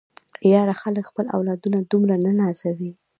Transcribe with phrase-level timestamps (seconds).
[0.53, 1.59] ياره خلک خپل اولاد
[1.91, 2.91] دومره نه نازوي.